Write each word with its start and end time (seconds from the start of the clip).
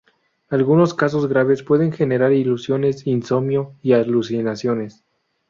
Algunos 0.49 0.95
casos 0.95 1.27
graves 1.27 1.61
pueden 1.61 1.91
generar 1.91 2.31
ilusiones, 2.33 3.05
insomnio 3.05 3.75
y 3.83 3.93
alucinaciones. 3.93 5.03